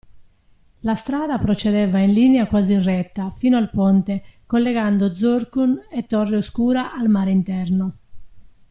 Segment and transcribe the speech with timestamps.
[0.79, 6.91] La strada procedeva in linea quasi retta fino al ponte, collegando Zorqun e Torre Oscura
[6.91, 7.97] al mare interno.